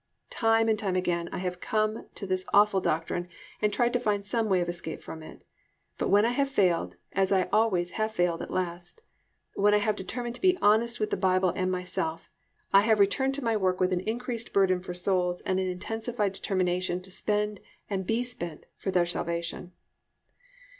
Time 0.31 0.67
and 0.67 0.79
time 0.79 0.95
again 0.95 1.29
I 1.31 1.37
have 1.37 1.59
come 1.59 1.95
up 1.95 2.15
to 2.15 2.25
this 2.25 2.43
awful 2.55 2.81
doctrine 2.81 3.27
and 3.61 3.71
tried 3.71 3.93
to 3.93 3.99
find 3.99 4.25
some 4.25 4.49
way 4.49 4.59
of 4.59 4.67
escape 4.67 4.99
from 4.99 5.21
it, 5.21 5.43
but 5.99 6.09
when 6.09 6.25
I 6.25 6.31
have 6.31 6.49
failed, 6.49 6.95
as 7.11 7.31
I 7.31 7.43
always 7.53 7.91
have 7.91 8.11
failed 8.11 8.41
at 8.41 8.49
last, 8.49 9.03
when 9.53 9.75
I 9.75 9.77
have 9.77 9.95
determined 9.95 10.33
to 10.33 10.41
be 10.41 10.57
honest 10.59 10.99
with 10.99 11.11
the 11.11 11.17
Bible 11.17 11.53
and 11.55 11.71
myself, 11.71 12.31
I 12.73 12.81
have 12.81 12.99
returned 12.99 13.35
to 13.35 13.43
my 13.43 13.55
work 13.55 13.79
with 13.79 13.93
an 13.93 13.99
increased 13.99 14.53
burden 14.53 14.79
for 14.81 14.95
souls 14.95 15.41
and 15.41 15.59
an 15.59 15.67
intensified 15.69 16.31
determination 16.33 16.99
to 17.03 17.11
spend 17.11 17.59
and 17.87 18.07
be 18.07 18.23
spent 18.23 18.65
for 18.77 18.89
their 18.89 19.05
salvation. 19.05 19.71